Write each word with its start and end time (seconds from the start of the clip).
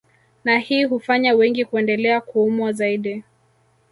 Na 0.43 0.57
hii 0.59 0.83
hufanya 0.83 1.33
wengi 1.33 1.65
kuendelea 1.65 2.21
kuumwa 2.21 2.73
zaidi 2.73 3.23